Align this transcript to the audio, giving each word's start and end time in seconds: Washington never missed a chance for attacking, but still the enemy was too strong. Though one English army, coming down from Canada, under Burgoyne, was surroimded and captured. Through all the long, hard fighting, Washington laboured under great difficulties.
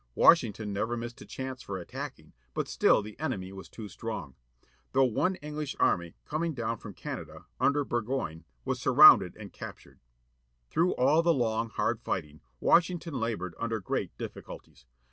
Washington 0.15 0.73
never 0.73 0.97
missed 0.97 1.21
a 1.21 1.27
chance 1.27 1.61
for 1.61 1.77
attacking, 1.77 2.33
but 2.55 2.67
still 2.67 3.03
the 3.03 3.19
enemy 3.19 3.53
was 3.53 3.69
too 3.69 3.87
strong. 3.87 4.33
Though 4.93 5.03
one 5.03 5.35
English 5.45 5.75
army, 5.79 6.15
coming 6.25 6.55
down 6.55 6.77
from 6.79 6.95
Canada, 6.95 7.45
under 7.59 7.85
Burgoyne, 7.85 8.43
was 8.65 8.79
surroimded 8.79 9.35
and 9.35 9.53
captured. 9.53 9.99
Through 10.71 10.95
all 10.95 11.21
the 11.21 11.35
long, 11.35 11.69
hard 11.69 11.99
fighting, 12.01 12.41
Washington 12.59 13.19
laboured 13.19 13.53
under 13.59 13.79
great 13.79 14.17
difficulties. 14.17 14.87